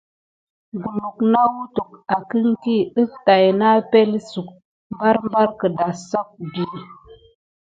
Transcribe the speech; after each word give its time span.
Kulu 0.81 1.09
nawute 1.31 1.81
akenki 2.15 2.75
def 2.93 3.11
tät 3.25 3.45
na 3.59 3.67
epəŋle 3.79 4.19
suk 4.29 4.47
barbar 4.97 5.49
kidasaku. 5.59 6.43